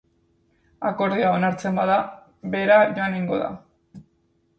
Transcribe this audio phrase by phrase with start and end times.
[0.91, 1.97] Akordioa onartzen bada,
[2.57, 3.51] bera joan egingo da.